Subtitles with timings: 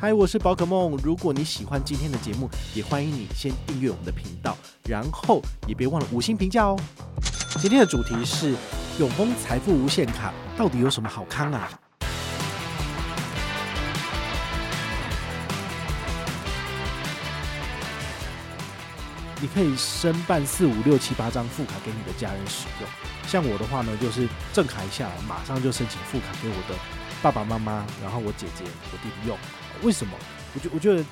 [0.00, 0.96] 嗨，我是宝可梦。
[1.02, 6.78] 如果你喜欢今天的节目，也欢迎你先订阅我们的频道，然后也别忘了五星评价哦。
[7.60, 8.54] 今天的主题是
[9.00, 11.68] 永丰财富无限卡到底有什么好康啊？
[19.40, 22.88] 你可以申办四五六七八张副卡给你的家人使用。
[23.26, 26.78] 像我的话呢，就是正卡一下来，马上就申请副卡给我的
[27.20, 28.62] 爸爸妈妈，然后我姐姐、
[28.92, 29.36] 我弟弟用。
[29.84, 30.12] 为什么？
[30.54, 31.04] 我觉我觉得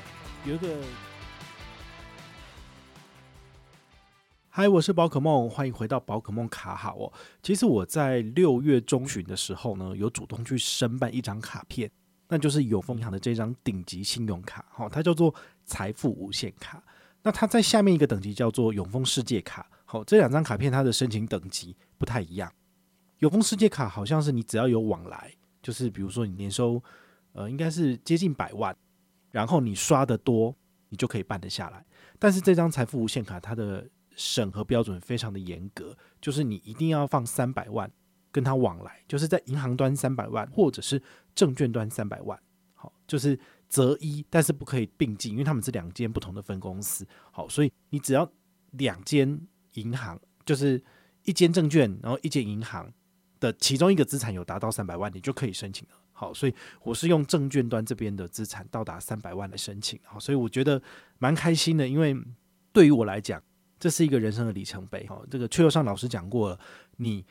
[0.45, 0.77] 有一个，
[4.49, 7.13] 嗨，我是宝可梦，欢迎回到宝可梦卡好哦。
[7.45, 11.89] 其实我在六月中旬的时候呢，有主动去申办一张卡片，
[12.27, 15.33] 那就是永丰银行的这张顶级信用卡，好，它叫做
[15.65, 16.83] 财富无限卡。
[17.23, 22.53] 那它在下面一个等级叫做永丰世界卡，好，这两张卡片它的申请等级不太一样。
[23.21, 26.83] 永丰世界卡好像是你只要有往来，就是比如说你年收。
[27.37, 28.75] 呃，应该是接近百万，
[29.31, 30.57] 然后你刷得多，
[30.89, 31.85] 你就可以办得下来。
[32.19, 37.93] 但是这张财富无限卡，它的审核标准非常的严格，就是你一定要放三百万
[38.33, 41.01] 跟他往来，就是在银行端三百万，或者是
[41.35, 42.41] 证券端三百万。
[42.73, 47.07] 好，就是择一，但是不可以并进，因为他们是两间不同的分公司。
[47.31, 48.27] 好，所以你只要
[48.71, 49.39] 两间
[49.75, 50.83] 银行，就是
[51.25, 52.91] 一间证券，然后一间银行
[53.41, 55.95] 的其中一个资产有达到三百万，你就可以申请了。
[56.13, 60.81] 好，所以我是用证券端这边的资产到达三百万来申请，好，所以我觉得
[61.19, 62.17] 蛮开心的，因为
[62.73, 63.43] 对于我来讲，
[63.79, 65.07] 这是一个人生的里程碑。
[65.07, 66.59] 好，这个阙佑尚老师讲过了，
[66.97, 67.25] 你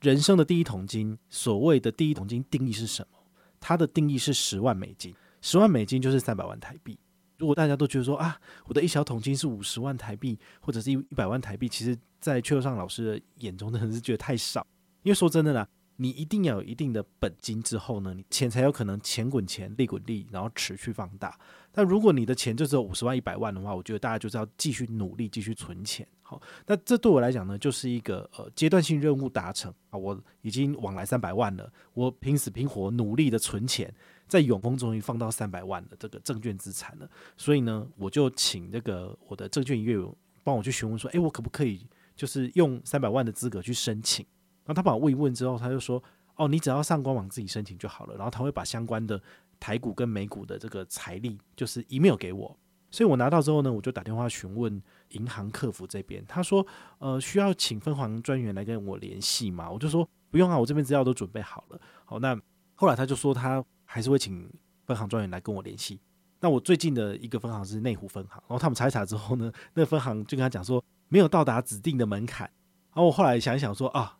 [0.00, 3.18] 人生的第一桶金，所谓的第一桶金定义是什么？
[3.60, 6.98] 它的定义是十万美金，十万美金就是三百万台币。
[7.38, 14.66] 如果大家都觉得说啊，我的一小桶金是五十万台币，或者是一一百万台币，其实，在阙佑尚老师的眼中，真的是觉得太少。
[15.02, 15.68] 因为说真的啦。
[15.96, 21.38] 你一定要有一定的本金之后呢，你钱才有可能钱滚钱，利滚利，然后持续放大。
[21.70, 26.04] 但如果你的钱就只有五十万、一百万的话，我觉得大家就是要继续努力，继续存钱。
[26.22, 29.98] 好，那这对我来讲呢，就是一个呃阶段性任务达成啊。
[29.98, 33.94] 我已经往来三百万了，我拼死拼活努力的存钱，
[34.26, 37.08] 在永丰终于放到三百万的这个证券资产了。
[37.36, 41.86] 所以呢，我就请这个我的证券营业员帮我去询问说，诶，我可不可以
[42.16, 44.26] 就是用三百万的资格去申请？
[44.64, 46.02] 然后他把我问一问之后，他就说
[46.36, 49.20] ：“哦，你只要上官网自己申请就好了。”然后他会把相关的
[49.58, 52.56] 台股跟美股的这个财力，就是 email 给我。
[52.90, 56.24] 所以我拿到之后呢，我就打电话询问银行客服这边。
[56.28, 56.64] 他说
[57.00, 62.38] ：“呃，需要请分行专员来跟我联系吗？”我就说：“不用啊，我这边资料都准备好了。”好，那
[62.74, 64.48] 后来他就说他还是会请
[64.84, 65.98] 分行专员来跟我联系。
[66.38, 72.50] 那我最近的一个分行是内湖分行，然后他们查一查之后呢，那分行就跟他讲说没有到达指定的门槛。
[72.94, 74.18] 然后我后来想一想说啊。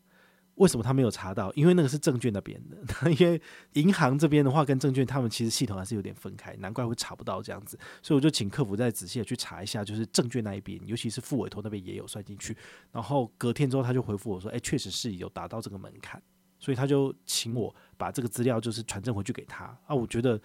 [0.57, 1.53] 为什么他没有查到？
[1.55, 3.41] 因为那个是证券那边的， 因为
[3.73, 7.79] 银行这边的话跟证券他们其实系统还是有点分开，难怪会查不到这样子。
[8.03, 12.57] 所以我就请客服再仔细的去查一下，就是证券那一边，尤其是付委托那边也有算进去。
[12.91, 16.23] 然后隔天之后他就回复我说：“哎，确实是有达到这个门槛。”
[16.61, 19.65] 所以他就请我把这个资料就是传真回去给他。
[19.87, 20.41] 啊，我觉得。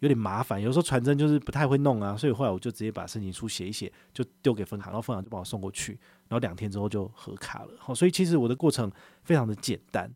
[0.00, 5.98] 有点麻烦，有时候传真就是不太会弄啊，所以后来我就直接把申请书写一写，就丢给分行，然后分行就帮我送过去，
[6.28, 7.72] 然后两天之后就核卡了。
[7.78, 8.90] 好，所以其实我的过程
[9.24, 10.08] 非常的简单。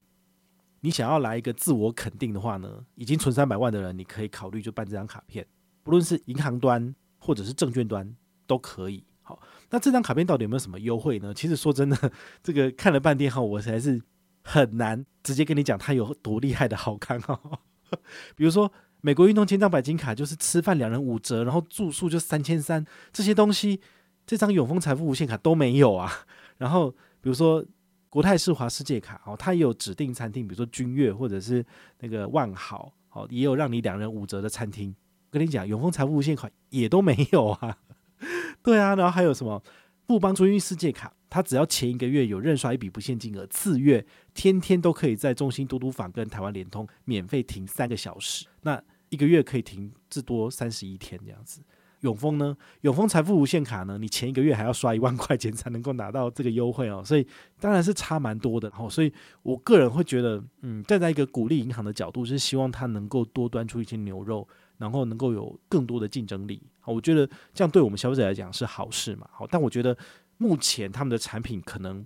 [0.81, 5.45] 你想要来一个自我肯定的话呢，已经存三百万的人，你可以考虑就办这张卡片，
[5.83, 8.15] 不论是银行端或者是证券端
[8.47, 9.05] 都可以。
[9.23, 11.35] 好，那这张卡片到底有没有什么优惠呢？
[11.35, 12.13] 其实说真的，
[12.43, 14.01] 这个看了半天后，我还是
[14.45, 17.59] 很难直接跟你讲它有多厉害的好看哦。
[18.37, 18.73] 比如说。
[19.05, 23.81] 美国运动千张白金卡就是吃饭两人五折，然后住宿就三千三，这些东西
[24.25, 26.11] 这张永丰财富无限卡都没有啊。
[26.57, 26.91] 然后
[27.21, 27.65] 比如说
[28.09, 31.65] 国泰世华世界卡哦，它也有指定餐厅，比如说君悦或者是
[31.99, 34.95] 那个万豪哦，也有让你两人五折的餐厅。
[35.31, 37.77] 我跟你讲，永丰财富无限卡也都没有啊。
[38.63, 39.61] 对啊，然后还有什么
[40.07, 41.13] 富邦春运世界卡？
[41.29, 44.05] 他只要前一个月有认刷一笔不限金额，次月
[44.35, 48.81] 天天都可以在中兴嘟嘟房跟台湾联通免费停三个小时，那
[49.13, 51.61] 一个月可以停至多三十一天这样子。
[52.01, 57.25] 永丰呢，永丰财富无限卡呢，你前一个月还要刷一万块钱才能够拿到这个优惠哦，所以
[57.61, 58.69] 当然是差蛮多的。
[58.71, 59.13] 然后，所以
[59.45, 64.49] 我个人会觉得，嗯，站在一个鼓励银行的角度，是希望它能够多端出一些牛肉，
[64.79, 66.61] 然后能够有更多的竞争力。
[66.81, 67.25] 好，我觉得
[67.55, 69.29] 这样对我们消费者来讲是好事嘛。
[69.31, 69.97] 好，但我觉得。
[70.39, 72.05] 目前他们的产品可能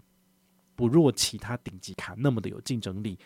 [0.74, 3.18] 不若其他顶级卡那么的有竞争力，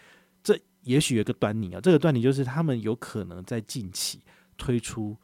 [0.43, 1.81] 这也许有个端倪啊。
[1.81, 4.21] 这个端倪就是他们有可能在近期
[4.57, 5.17] 推出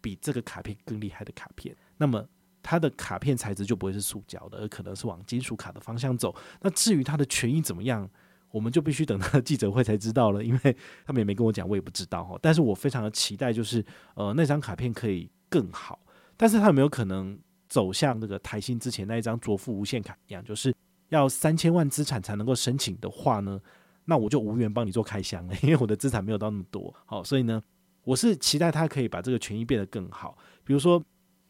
[0.00, 2.26] 比这个卡片更厉害的卡片，那么
[2.62, 6.34] 它的卡片材质就不会是塑胶的，而可能是往金属卡的方向走。
[6.60, 8.08] 那至于它的权益怎么样，
[8.50, 12.38] 我们就必须等到记者会才知道了，因为他们也没跟我讲，我也不知道哈。
[12.40, 13.84] 但是我非常的期待，就是
[14.14, 15.98] 呃那张卡片可以更好，
[16.36, 17.38] 但是他有没有可能
[17.68, 20.74] 走向这个台新之前那一张卓富无限卡一样，就是
[21.08, 23.60] 要三千万资产才能够申请的话呢？
[24.08, 26.92] 那我就无缘帮你做开箱了，因为我的资产没有到那么多。
[27.04, 27.62] 好，所以呢，
[28.02, 31.00] 我是期待他可以把这个权益变得更好，比如说。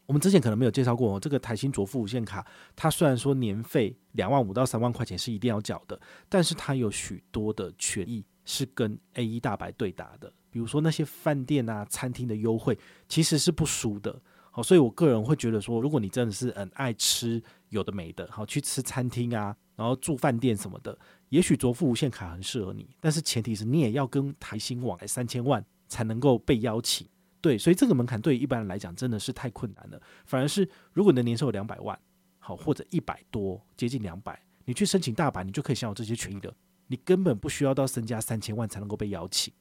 [0.06, 2.42] 我们之前可能没有介绍过哦，这个台新卓富无限卡，
[2.74, 6.00] 它虽然说年费两万五到三万块钱是一定要缴的，
[6.30, 14.18] 但是它有许多的权益是跟 A 一大白对打的，比如说那些饭店啊、餐厅的优惠其实是不输的。
[14.50, 20.98] 好，所以我个人会觉得说，如果你真的是很爱吃有的没的，好去吃餐厅啊，然后住饭店什么的，
[21.30, 27.06] 也许卓富无限卡很适合你，但是前提是你也要跟台新往来三千万才能够被邀请。
[27.40, 30.02] 对，所以这个门槛对于一般人来讲真的是太困难了。
[30.26, 31.98] 反而是如果你的年收入两百万，
[32.38, 36.52] 好或者一百多，接近两百，你去申请大白，你就可以享有这些权益的。
[36.86, 39.52] 你根本不需要到身家三千万才能够被邀请。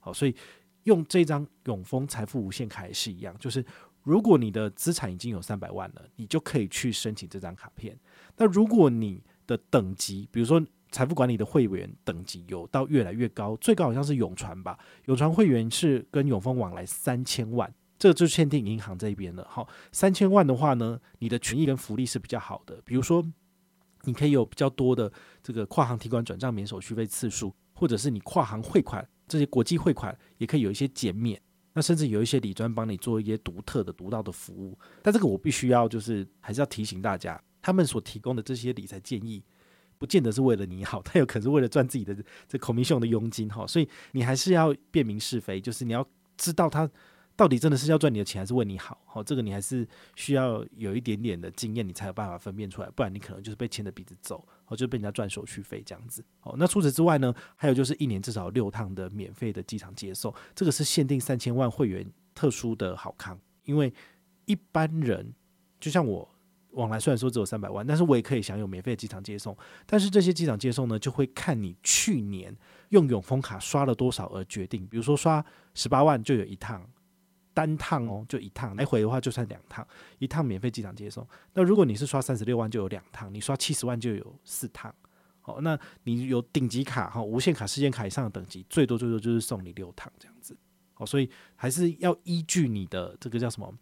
[0.00, 0.34] 好，所以
[0.82, 3.64] 用这张永丰财富无限卡也是一样，就是
[4.02, 7.98] 如果你的资产已经有三百万了，你就可以去申请这张卡片。
[8.36, 10.60] 那如果你的等级，比如说，
[10.94, 14.78] 财富管理的会员等级有到越来越高，最高好像是永传吧。
[15.06, 19.44] 永传会员是跟永丰往来三千万，这就限定银行这边了。
[19.50, 23.26] 好，三千万的话呢，你的权益跟福利是比较好的，比如说
[24.04, 25.12] 你可以有比较多的
[25.42, 31.42] 这个跨行提款转账免手续费次数，或者是你跨行汇款这些国际汇款也可以有一些减免。
[31.72, 34.78] 那甚至有一些理专帮你做一些独特的、独到的服务。
[35.02, 39.42] 但这个我必须要就是还是要提醒大家，他们所提供的这些理财建议。
[40.04, 42.14] 不见得是为了你好， 他有可能是为了赚自己的
[42.46, 46.06] 这 commission 的佣金哈，所以你还是要辨明是非，就是你要
[46.36, 46.86] 知道他
[47.34, 56.22] 到底真的是要赚你的钱，还是为你好，好，这个你还是需要有一点点的经验，你才有办法分辨出来，不然你可能就是被牵着鼻子走，哦，就被人家赚手续费这样子。
[56.42, 63.90] 哦，那除此之外呢，还有就是一年至少六趟的免费的机场接送，这个是限定三千万会员特殊的好康，因为
[64.44, 65.32] 一般人
[65.80, 66.28] 就像我。
[66.74, 69.56] 往来虽然说只有三百万，但是我也可以享有免费的机场接送。
[69.86, 72.54] 但是这些机场接送呢，就会看你去年
[72.90, 74.86] 用永丰卡刷了多少而决定。
[74.86, 75.44] 比如说刷
[75.74, 76.84] 十八万就有一趟，
[77.52, 79.86] 单趟哦就一趟，来回的话就算两趟，
[80.18, 81.26] 一趟免费机场接送。
[81.52, 84.94] 那如果你是刷三十六万就有两趟，你刷七十万就有四趟。
[85.40, 90.56] 好，那你有顶级卡哈，无限卡、世界卡以上的等级，最多最多就是送你六趟这样子。
[90.94, 93.72] 好，所以还是要依据你的这个叫什么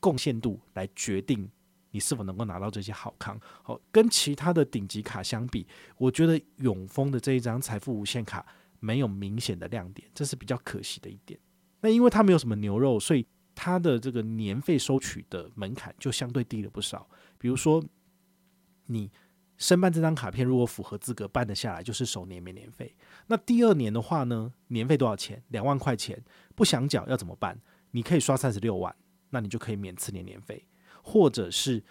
[0.00, 1.48] 贡献度来决定。
[1.92, 3.40] 你是否能够拿到这些好康？
[3.62, 5.66] 好，跟其他的顶级卡相比，
[5.96, 8.44] 我觉得永丰的这一张财富无限卡
[8.80, 11.38] 没有明显的亮点，这是比较可惜的一点。
[11.80, 17.08] 那因为它没有什么牛肉，所以它的这个年费收取的门槛就相对低了不少。
[17.38, 17.84] 比如说，
[18.86, 19.10] 你
[19.58, 22.94] 申办这张卡片，如果符合资格办得下来，就是首年免年费。
[23.26, 25.42] 那第二年的话呢，年费多少钱？
[25.48, 26.22] 两万块钱，
[26.54, 27.60] 不想缴要怎么办？
[27.90, 28.94] 你可以刷三十六万，
[29.30, 30.66] 那你就可以免次年年费。
[31.02, 31.82] 或者是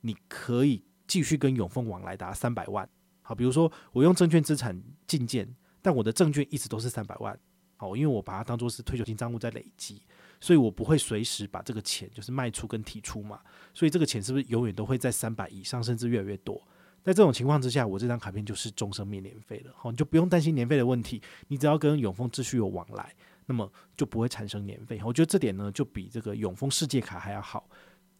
[0.00, 2.88] 你可以继续跟永丰往来达三百万，
[3.20, 7.38] 好，比如说我用证券资产进件，但我的证券一直都是三百万，
[7.76, 10.00] 好，因为我把它当做是退休金账户在累积，
[10.40, 13.40] 所以我不会随时把这个钱就是卖出跟提出嘛，
[13.74, 16.62] 所以这个钱是不是永远都会在三百以上，甚至越来越多？
[17.02, 23.14] 在这种情况之下，我这张卡片就是终身免年费了，好，你就不用担心年费的问题，你只要跟永丰继续有往来，
[23.44, 24.98] 那么就不会产生年费。
[25.04, 27.68] 我觉得这点呢，就比这个永丰世界卡还要好。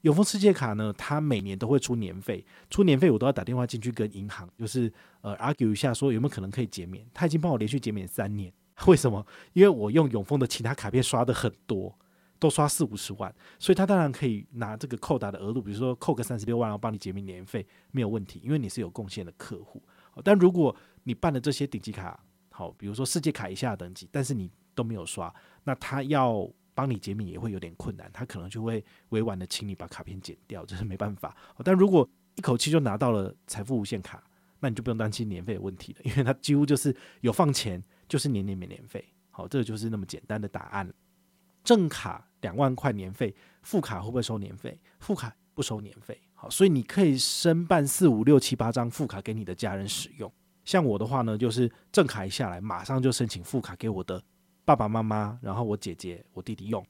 [0.05, 4.93] 永丰世界卡呢，它每年都会出年费，出年费我都要打电话进去跟银行，就是
[5.23, 7.07] 呃 argue 一下，说有没有可能可以减免。
[7.15, 8.53] 他已经帮我连续减免三年，
[8.87, 9.27] 为什么？
[9.55, 11.99] 因为我用永丰的其他卡片刷的很多，
[12.39, 19.83] 都刷四五十万，所以他当然可以拿这个扣打的额度，比如说扣个三十六万，然后帮你减免年费，没有问题，因为你是有贡献的客户。
[20.23, 25.35] 但如果你办的这些顶级卡，好，比如说世界卡以下等级，但是你都没有刷，
[25.65, 26.47] 那他要。
[26.75, 31.37] 帮你减免也会有点困难，他可能就会委婉的请你把卡片剪掉，这是没办法。
[31.65, 34.23] 但如果一口气就拿到了财富无限卡，
[34.59, 39.05] 那你就不用担心年费的问题了，因为它几乎就是有放钱就是年年免年费。
[39.31, 40.93] 好，这个就是那么简单的答案。
[41.63, 44.79] 正卡两万块年费，副卡会不会收年费？
[44.99, 46.21] 副卡不收年费。
[46.35, 50.31] 好，所以你可以申办四五六七八张副卡给你的家人使用。
[50.65, 54.23] 像我的话呢，就是正卡一下来，马上就申请副卡给我的。
[54.65, 56.85] 爸爸妈妈，然后我姐姐、我弟弟用，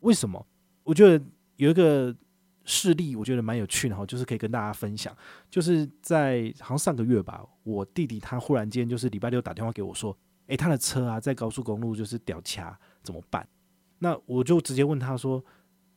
[0.00, 0.46] 为什么？
[0.82, 1.24] 我觉得
[1.56, 2.14] 有一个
[2.64, 5.16] 事例，我觉得蛮有趣的哈，就是可以跟大家分享。
[5.50, 10.16] 就是在好像上个月吧，我弟弟他忽然间就是礼拜六打电话给我说，
[10.48, 13.48] 诶，他的车啊在高速公路就是掉卡，怎么办？
[13.98, 15.42] 那我就直接问他说，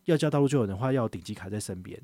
[0.05, 2.01] 要交道路救援的话，要顶级卡在身边。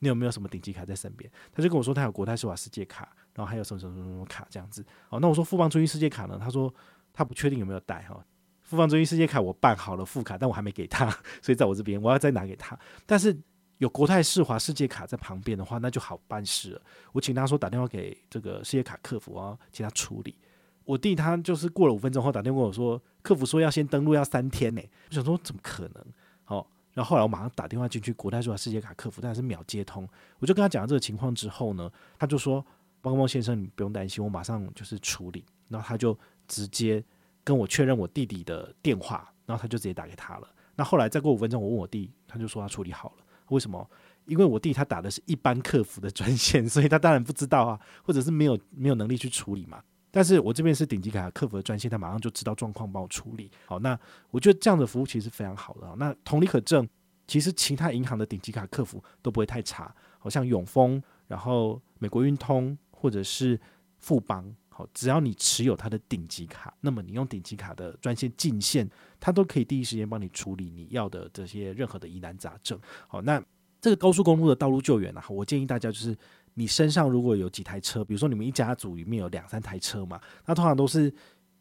[0.00, 1.30] 你有没有什么顶级卡在身边？
[1.52, 4.84] 他就跟我说他有国泰世华世界卡，然后还有什么什么什么卡这样子。
[5.08, 6.36] 好，那我说富邦尊誉世界卡呢？
[6.38, 6.74] 他说
[7.12, 8.22] 他不确定有没有带哈。
[8.64, 11.08] 富邦尊誉世界卡我办好了副卡，但我还没给他，
[11.40, 12.76] 所以在我这边我要再拿给他。
[13.06, 13.38] 但是
[13.78, 16.82] 有国泰世华世界卡在旁边的话，那就好办事了。
[17.12, 20.36] 我请他说打电话给这个世界卡客服啊，请他处理。
[20.84, 24.82] 我弟他就是过了五分钟后打电话跟我说，客服说要先登录要三天呢。
[25.08, 26.04] 我想说怎么可能？
[26.44, 26.66] 好。
[26.92, 30.08] 然后后来我马上打电话进去国泰世华世界卡客服，但是秒接通。
[30.38, 32.64] 我就跟他讲这个情况之后呢，他就说
[33.02, 36.16] ：“宝可孟先生，你不用担心，我马上就是处理。”然后他就
[36.46, 37.04] 直接
[37.44, 40.48] 跟我确认我弟弟的电话，然后他就直接打给他了。
[40.74, 43.24] 那后来再过五分钟，我问我弟，他就说他处理好了。
[43.50, 43.88] 为什么？
[44.24, 49.82] 因为我弟他打的是一般客服的专线， 所以他当然不知道啊，或者是没有没有能力去处理嘛。
[50.10, 53.78] 但是我这边是顶级卡客服的专线，他马上就知道状况，帮我处理好。
[53.80, 53.98] 那
[54.30, 55.94] 我觉得这样的服务其实非常好的。
[55.96, 56.88] 那同理可证，
[57.26, 59.94] 其实其他银行的顶级卡客服都不会太差。
[60.18, 63.60] 好像永丰，然后美国运通或者是
[63.98, 68.88] 富邦，好，只要你持有它的顶级卡，那么你用顶级卡的专线进线，
[69.20, 72.78] 它都可以第一时间帮你处理你要的这些任何的疑难杂症。
[73.06, 73.42] 好，那
[73.80, 76.16] 这个高速公路的道路救援呢，我建议大家就是。
[76.56, 81.12] 你身上如果有几台车，比如说你们一家族里面有两三台车嘛，那通常都是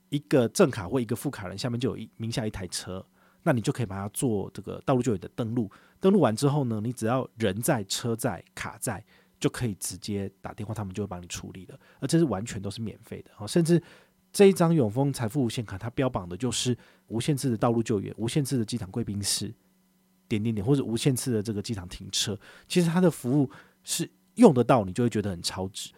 [0.09, 3.03] 一个正卡或一个副卡人下面就有一名下一台车，
[3.41, 5.67] 那你就可以把它做这个道路救援的登录。
[5.99, 9.03] 登录完之后呢，你只要人在车在卡在，
[9.43, 11.77] 就可以直接打电话，他们就会帮你处理了。
[11.99, 13.83] 而这是完全都是免费的哦，甚至
[14.31, 19.53] 这一张永丰财富无限卡，它标榜的就是无限次的道路救援、无限次的机场贵宾室、
[20.29, 22.39] 点点点，或者无限次的这个机场停车。
[22.67, 23.49] 其实它的服务
[23.83, 24.09] 是。
[24.35, 25.91] 用得到你就会觉得很超值。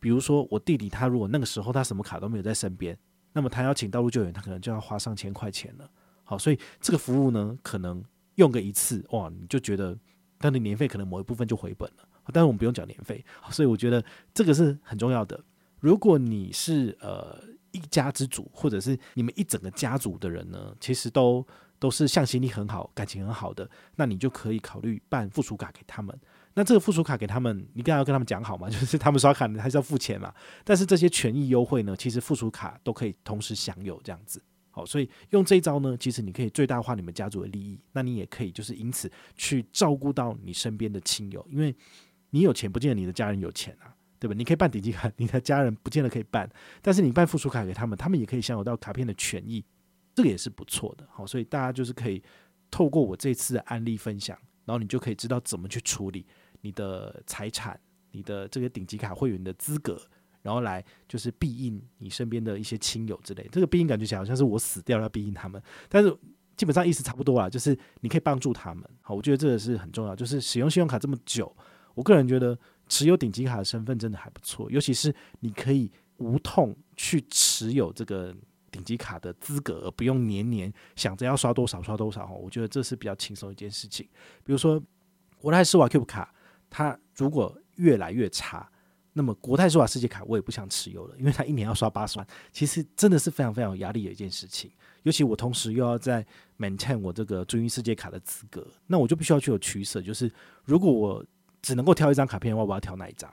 [0.00, 2.98] 比如说我弟弟他如果那个时候他什么卡都没有在身边，
[3.32, 5.88] 那么他要请道路救援，他可能就要花上千块钱了。
[6.24, 8.04] 好，所以这个服务呢，可能
[8.34, 9.96] 用个一次哇，你就觉得
[10.36, 12.08] 他的年费可能某一部分就回本了。
[12.32, 15.38] 但是我们不用缴年费，所以我觉得这个是很重要的。
[15.80, 17.38] 如果你是呃
[17.72, 21.46] 一家之主，或者是你们一整个家族的人呢，其实都
[21.78, 26.18] 都是向心力很好、感情很好的，那你就可以考虑办附属卡给他们。
[26.54, 30.32] 那这个附属卡给他们，你刚才要跟他们讲好嘛， 就是他们刷卡还是要付钱嘛。
[30.62, 34.40] 但是这些权益优惠呢，其实附属卡都可以同时享有这样子。
[34.70, 37.78] 好，所以用这一招呢，其实你可以最大化你们家族的利益。
[37.92, 41.74] 那你也可以就是因此去照顾到你身边的亲友，因为
[42.34, 44.34] 你有钱不见得你的家人有钱啊，对吧？
[44.36, 46.50] 你可以办顶级卡， 你的家人不见得可以办，
[46.82, 49.64] 但是你办附属卡给他们，他们也可以享有到卡片的权益，
[50.16, 51.06] 这个也是不错的。
[51.12, 52.20] 好，所以大家就是可以
[52.72, 56.26] 透过我这次的案例分享，然后你就可以知道怎么去处理。
[56.60, 57.78] 你的财产，
[58.10, 59.96] 你的这个顶级卡会员的资格，
[60.42, 63.48] 然后来就是庇荫你身边的一些亲友之类。
[63.52, 66.12] 这个庇荫感觉起来好像是我死掉了要庇荫他们，但是
[66.56, 68.82] 基本上意思差不多啊，就是你可以帮助他们。
[69.02, 70.16] 好，我觉得这个是很重要。
[70.16, 71.54] 就是使用信用卡这么久，
[71.94, 72.58] 我个人觉得
[72.88, 78.34] 持有顶级卡的身份真的还不错，尤其是你可以无痛去持有这个
[78.70, 82.30] 顶级卡的资格，而不用年年想着要刷多少刷多少。
[82.34, 84.06] 我觉得这是比较轻松一件事情。
[84.44, 84.82] 比如说
[85.38, 86.30] 国泰世华 Cube 卡。
[86.76, 88.68] 它如果越来越差，
[89.12, 94.68] 那么国泰世华世界卡我也不想持有了，因为它一年要刷八十万，其实真的是非常非常有压力的一件事情。
[95.04, 96.26] 尤其我同时又要在
[96.58, 100.28] maintain 我这个尊誉世界卡的资格，那我就必须要去有取舍，就是
[100.64, 101.24] 如果我
[101.64, 103.32] 只能够挑一张卡片的话，我要挑哪一张，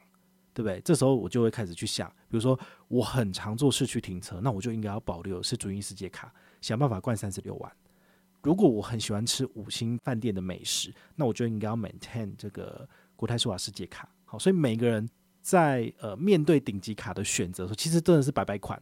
[0.53, 0.79] 对不对？
[0.81, 2.57] 这时候我就会开始去想，比如说
[2.88, 7.71] 我很常做市区停车，那我就应该要保留是尊誉世界卡，想办法灌三十六万。
[8.41, 12.88] 如果我很喜欢吃五星饭店的美食，那我就应该要 maintain 这个。
[13.21, 15.07] 国泰世华世界卡，好，所以每个人
[15.41, 18.81] 在呃面对顶级卡的选择的时候，其实真的是白白款。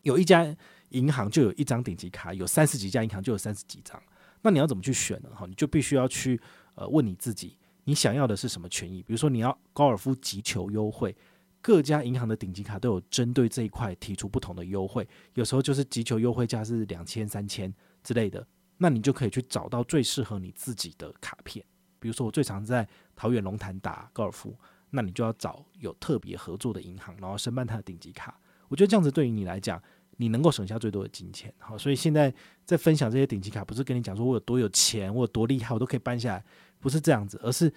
[0.00, 0.56] 有一家
[0.88, 4.02] 银行就有一张顶级卡，有三十几家银行就有三十几张。
[4.40, 5.28] 那你要怎么去选呢？
[5.34, 6.40] 哈，你就必须要去
[6.76, 9.02] 呃问你自己，你想要的是什么权益？
[9.02, 11.14] 比如说你要高尔夫击球优惠，
[11.60, 17.72] 各家银行的顶级卡都有针对这一块提出不同的优惠，有时候就是击球优惠价是两千、三千
[18.02, 18.46] 之类的，
[18.78, 21.64] 那你就可以去找到最适合你自己的卡片。
[21.98, 22.86] 比如说，我最常在
[23.16, 24.54] 桃园龙潭打高尔夫，
[24.90, 28.38] 那你就要找有特别合作的银行，然后申办它的顶级卡。
[28.68, 29.82] 我觉得这样子对于你来讲，
[30.18, 31.52] 你能够省下最多的金钱。
[31.58, 32.32] 好，所以现在
[32.66, 36.44] 在分享这些顶级卡，不是跟你讲说我有多有钱，我有多厉害，我都可以办下来，
[36.84, 37.72] 不是这样子，而是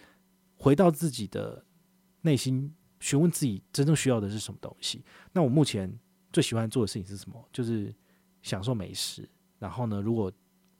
[0.57, 1.63] 回到自己的
[2.23, 5.01] 内心，询问自己真正需要的是什么东西。
[5.31, 5.89] 那我目前
[6.33, 7.41] 最喜欢做的事情是什么？
[7.53, 7.95] 就是
[8.41, 9.25] 享受美食。
[9.59, 10.29] 然后呢，如果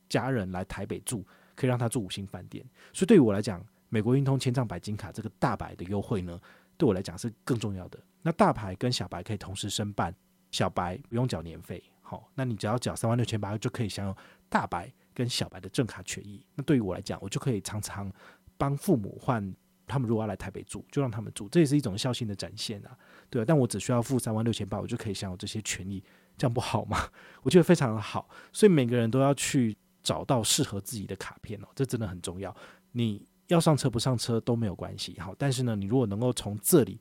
[0.09, 6.37] 家人来台北住，可以让他住五星饭店，所以对于我来讲，美国运通千帐白金卡这个大白的优惠呢，
[6.77, 7.97] 对我来讲是更重要的。
[8.21, 10.13] 那大白跟小白可以同时申办，
[10.51, 14.17] 小白不用缴年费，好，那你只要缴三万六千八就可以享有
[14.49, 16.45] 大白跟小白的正卡权益。
[16.53, 18.11] 那对于我来讲，我就可以常常
[18.55, 19.51] 帮父母换
[19.87, 22.95] 他们如果要来台北住，就让他们住，这也是一种孝心的展现啊，
[23.27, 23.45] 对啊。
[23.47, 26.03] 但我只需要付三万六千八，我就可以享有这些权益，
[26.37, 26.99] 这样不好吗？
[27.41, 32.55] 我觉得非常的好，所以每个人都要去找到适合自己的卡片哦，这真的很重要。
[32.91, 36.99] 你要上车不上车都没有关系，好，但是呢，你如果能够从这里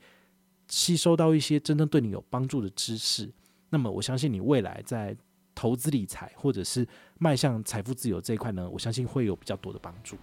[0.68, 3.30] 吸收到一些真正对你有帮助的知识，
[3.68, 5.14] 那么我相信你未来在
[5.56, 6.86] 投资理财或者是
[7.18, 10.16] 迈向财富自由这一块呢，我相信会有比较多的帮助。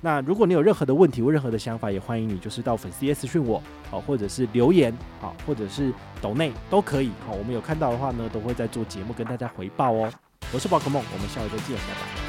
[0.00, 10.12] 那如果你有任何的问题或任何的想法，也欢迎你就是到粉丝页私讯我，好，或者是留言，好，或者是抖内都可以，好，我们有看到的话呢，都会在做节目跟大家回报哦。
[10.52, 12.23] 我是宝可梦，我们下回再见，拜拜。